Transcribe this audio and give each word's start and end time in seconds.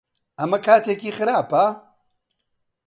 ئەمە 0.39 0.59
کاتێکی 0.65 1.15
خراپە؟ 1.17 1.65